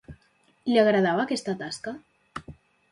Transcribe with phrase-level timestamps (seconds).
[0.71, 1.97] Li agradava aquesta tasca?